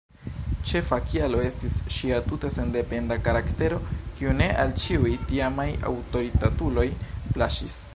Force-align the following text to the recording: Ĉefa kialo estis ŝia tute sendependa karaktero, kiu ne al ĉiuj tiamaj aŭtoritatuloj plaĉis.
Ĉefa 0.69 0.97
kialo 1.09 1.41
estis 1.49 1.75
ŝia 1.97 2.21
tute 2.29 2.51
sendependa 2.57 3.19
karaktero, 3.29 3.79
kiu 4.17 4.35
ne 4.41 4.51
al 4.65 4.75
ĉiuj 4.85 5.15
tiamaj 5.31 5.71
aŭtoritatuloj 5.93 6.93
plaĉis. 7.35 7.83